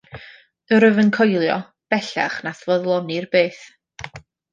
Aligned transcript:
Yr 0.77 0.85
wyf 0.85 1.01
yn 1.03 1.11
coelio, 1.17 1.57
bellach, 1.95 2.39
na'th 2.47 2.65
foddlonir 2.71 3.29
byth. 3.37 3.61